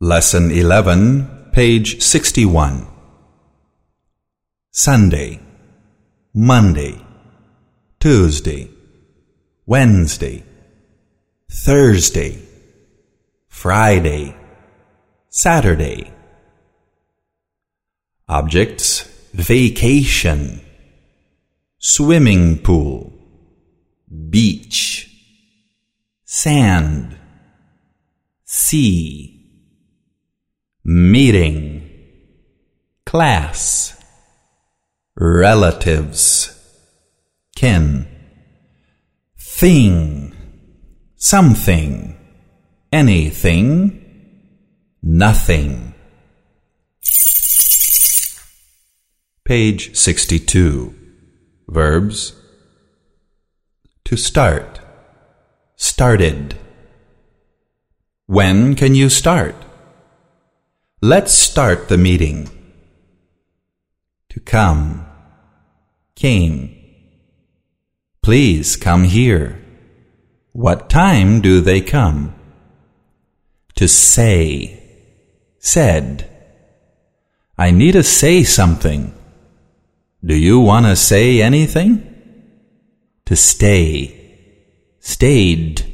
[0.00, 2.86] Lesson 11, page 61.
[4.70, 5.40] Sunday,
[6.32, 7.04] Monday,
[7.98, 8.70] Tuesday,
[9.66, 10.44] Wednesday,
[11.50, 12.40] Thursday,
[13.48, 14.36] Friday,
[15.30, 16.12] Saturday.
[18.28, 19.02] Objects.
[19.34, 20.60] Vacation,
[21.78, 23.12] swimming pool,
[24.30, 25.10] beach,
[26.24, 27.16] sand,
[28.44, 29.37] sea
[30.90, 31.86] meeting,
[33.04, 33.94] class,
[35.18, 36.50] relatives,
[37.54, 38.08] kin,
[39.38, 40.34] thing,
[41.14, 42.16] something,
[42.90, 44.02] anything,
[45.02, 45.92] nothing.
[49.44, 50.94] Page 62.
[51.68, 52.32] Verbs.
[54.06, 54.80] To start.
[55.76, 56.56] Started.
[58.24, 59.67] When can you start?
[61.00, 62.50] Let's start the meeting.
[64.30, 65.06] To come.
[66.16, 66.74] Came.
[68.20, 69.64] Please come here.
[70.50, 72.34] What time do they come?
[73.76, 74.82] To say.
[75.60, 76.28] Said.
[77.56, 79.14] I need to say something.
[80.24, 82.02] Do you want to say anything?
[83.26, 84.16] To stay.
[84.98, 85.86] Stayed.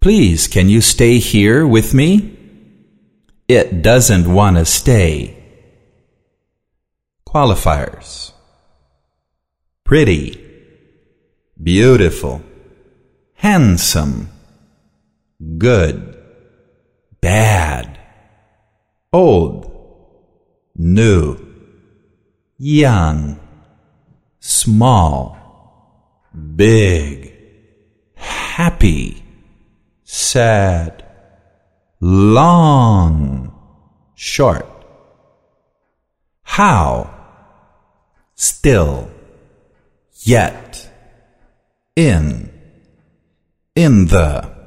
[0.00, 2.37] Please, can you stay here with me?
[3.48, 5.34] It doesn't want to stay.
[7.26, 8.32] Qualifiers.
[9.84, 10.38] Pretty,
[11.62, 12.42] beautiful,
[13.36, 14.28] handsome,
[15.56, 16.14] good,
[17.22, 17.98] bad,
[19.14, 19.72] old,
[20.76, 21.38] new,
[22.58, 23.40] young,
[24.40, 25.38] small,
[26.54, 27.32] big,
[28.14, 29.24] happy,
[30.04, 31.07] sad
[32.00, 33.54] long,
[34.14, 34.66] short.
[36.42, 37.14] How,
[38.34, 39.10] still,
[40.22, 40.90] yet,
[41.96, 42.50] in,
[43.74, 44.58] in the,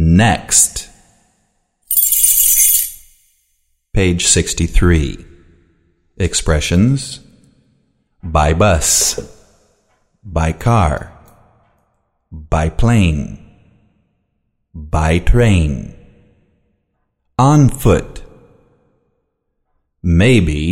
[0.00, 0.88] next.
[3.92, 5.26] Page 63.
[6.16, 7.20] Expressions.
[8.22, 9.18] By bus,
[10.22, 11.10] by car,
[12.30, 13.38] by plane,
[14.74, 15.99] by train
[17.40, 18.22] on foot.
[20.02, 20.62] Maybe.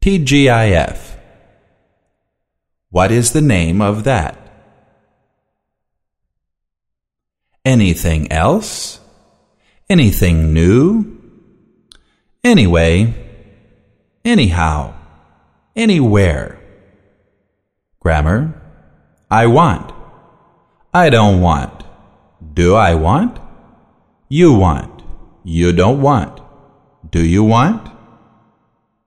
[0.00, 0.98] TGIF.
[2.90, 4.36] What is the name of that?
[7.64, 8.98] Anything else?
[9.88, 11.16] Anything new?
[12.42, 13.14] Anyway.
[14.24, 14.94] Anyhow.
[15.76, 16.58] Anywhere.
[18.00, 18.60] Grammar.
[19.30, 19.92] I want.
[20.92, 21.84] I don't want.
[22.52, 23.38] Do I want?
[24.28, 25.02] You want.
[25.42, 26.40] You don't want.
[27.10, 27.90] Do you want?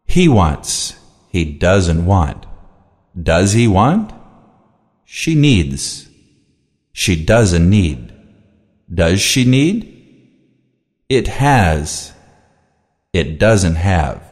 [0.05, 0.95] He wants.
[1.29, 2.45] He doesn't want.
[3.21, 4.11] Does he want?
[5.05, 6.09] She needs.
[6.91, 8.13] She doesn't need.
[8.93, 9.87] Does she need?
[11.07, 12.13] It has.
[13.13, 14.23] It doesn't have.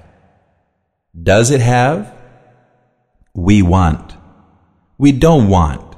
[1.22, 2.14] Does it have?
[3.34, 4.16] We want.
[4.98, 5.96] We don't want.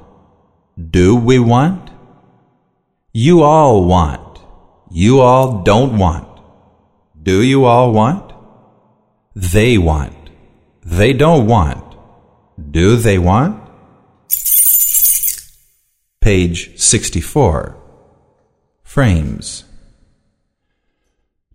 [0.90, 1.90] Do we want?
[3.14, 4.31] You all want.
[4.94, 6.28] You all don't want.
[7.24, 8.34] Do you all want?
[9.34, 10.30] They want.
[10.84, 11.96] They don't want.
[12.72, 13.62] Do they want?
[16.20, 17.78] Page 64.
[18.84, 19.64] Frames.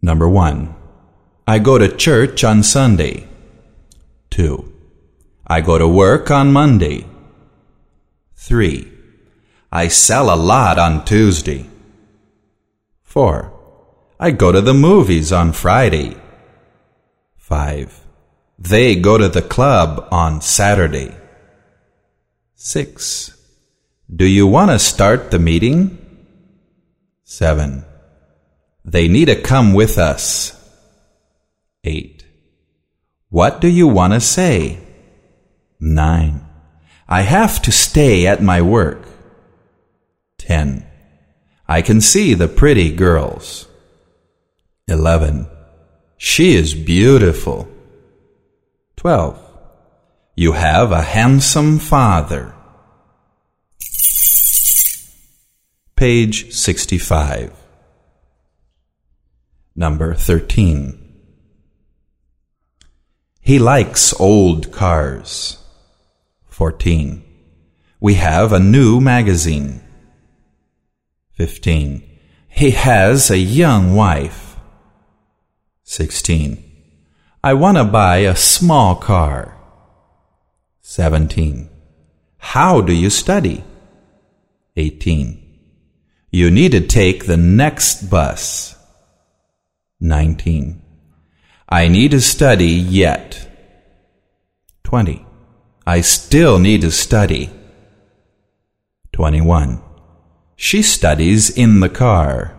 [0.00, 0.74] Number 1.
[1.46, 3.28] I go to church on Sunday.
[4.30, 4.72] 2.
[5.46, 7.04] I go to work on Monday.
[8.36, 8.90] 3.
[9.70, 11.66] I sell a lot on Tuesday.
[13.16, 13.50] 4.
[14.20, 16.18] I go to the movies on Friday.
[17.38, 18.04] 5.
[18.58, 21.16] They go to the club on Saturday.
[22.56, 23.32] 6.
[24.14, 25.96] Do you want to start the meeting?
[27.24, 27.86] 7.
[28.84, 30.52] They need to come with us.
[31.84, 32.22] 8.
[33.30, 34.78] What do you want to say?
[35.80, 36.46] 9.
[37.08, 39.08] I have to stay at my work.
[40.36, 40.85] 10.
[41.68, 43.66] I can see the pretty girls.
[44.88, 45.48] 11.
[46.16, 47.68] She is beautiful.
[48.96, 49.42] 12.
[50.36, 52.54] You have a handsome father.
[55.96, 57.52] Page 65.
[59.74, 61.02] Number 13.
[63.40, 65.58] He likes old cars.
[66.48, 67.22] 14.
[68.00, 69.85] We have a new magazine.
[71.36, 72.02] 15.
[72.48, 74.56] He has a young wife.
[75.84, 76.62] 16.
[77.44, 79.54] I want to buy a small car.
[80.80, 81.68] 17.
[82.38, 83.62] How do you study?
[84.76, 85.42] 18.
[86.30, 88.74] You need to take the next bus.
[90.00, 90.82] 19.
[91.68, 93.46] I need to study yet.
[94.84, 95.26] 20.
[95.86, 97.50] I still need to study.
[99.12, 99.82] 21.
[100.56, 102.56] She studies in the car.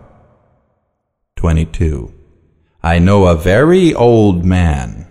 [1.34, 2.14] 22.
[2.80, 5.08] I know a very old man.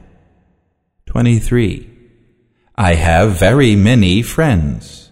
[1.06, 1.89] 23.
[2.75, 5.12] I have very many friends.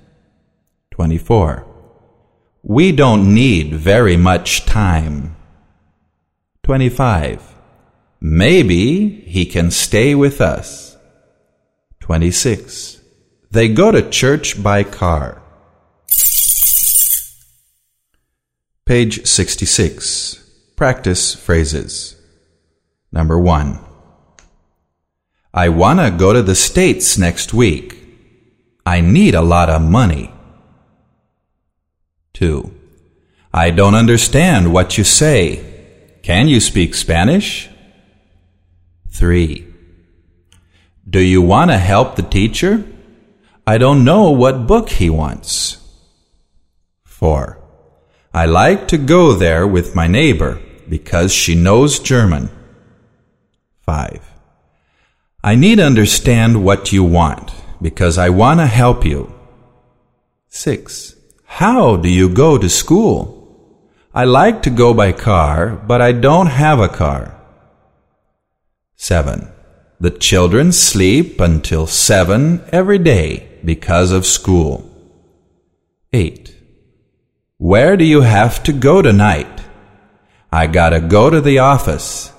[0.91, 1.67] 24.
[2.63, 5.35] We don't need very much time.
[6.63, 7.55] 25.
[8.21, 10.95] Maybe he can stay with us.
[11.99, 13.01] 26.
[13.51, 15.41] They go to church by car.
[18.85, 20.47] Page 66.
[20.75, 22.21] Practice phrases.
[23.11, 23.79] Number 1.
[25.51, 27.97] I want to go to the States next week.
[28.85, 30.31] I need a lot of money.
[32.33, 32.71] 2.
[33.51, 35.65] I don't understand what you say.
[36.21, 37.67] Can you speak Spanish?
[39.09, 39.65] 3.
[41.09, 42.85] Do you want to help the teacher?
[43.65, 45.77] I don't know what book he wants.
[47.05, 47.64] 4.
[48.35, 50.59] I like to go there with my neighbor
[50.89, 52.49] because she knows German.
[53.83, 54.19] 5.
[55.41, 59.33] I need to understand what you want because I want to help you.
[60.49, 61.15] 6.
[61.45, 63.17] How do you go to school?
[64.13, 67.39] I like to go by car, but I don't have a car.
[68.97, 69.47] 7.
[70.01, 74.91] The children sleep until 7 every day because of school.
[76.11, 76.54] 8.
[77.57, 79.61] Where do you have to go tonight?
[80.51, 82.31] I gotta go to the office.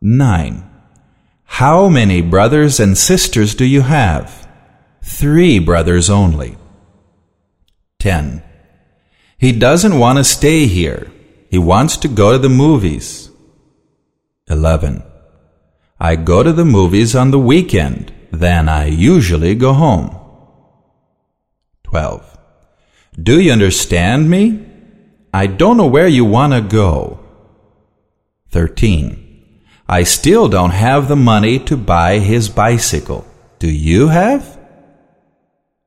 [0.00, 0.68] 9.
[1.44, 4.48] How many brothers and sisters do you have?
[5.02, 6.56] Three brothers only.
[8.00, 8.42] 10.
[9.38, 11.10] He doesn't want to stay here.
[11.50, 13.30] He wants to go to the movies.
[14.48, 15.02] 11.
[16.00, 18.12] I go to the movies on the weekend.
[18.30, 20.16] Then I usually go home.
[21.84, 22.37] 12.
[23.20, 24.64] Do you understand me?
[25.34, 27.18] I don't know where you want to go.
[28.50, 29.64] 13.
[29.88, 33.26] I still don't have the money to buy his bicycle.
[33.58, 34.58] Do you have?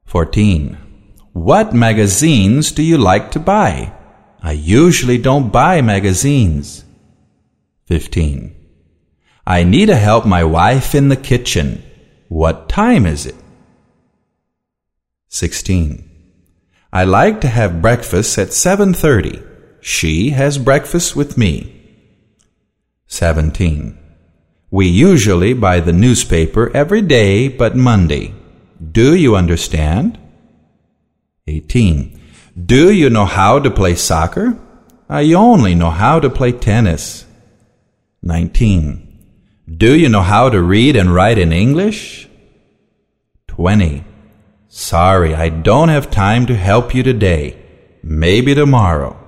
[0.05, 0.77] 14.
[1.31, 3.93] What magazines do you like to buy?
[4.43, 6.83] I usually don't buy magazines.
[7.85, 8.53] 15.
[9.47, 11.81] I need to help my wife in the kitchen.
[12.27, 13.35] What time is it?
[15.29, 16.10] 16.
[16.93, 19.41] I like to have breakfast at 7:30.
[19.79, 21.73] She has breakfast with me.
[23.07, 23.97] 17.
[24.69, 28.33] We usually buy the newspaper every day but Monday.
[28.91, 30.17] Do you understand?
[31.47, 32.19] 18.
[32.73, 34.57] Do you know how to play soccer?
[35.09, 37.25] I only know how to play tennis.
[38.21, 39.07] 19.
[39.77, 42.27] Do you know how to read and write in English?
[43.47, 44.03] 20.
[44.73, 47.57] Sorry, I don't have time to help you today.
[48.01, 49.20] Maybe tomorrow.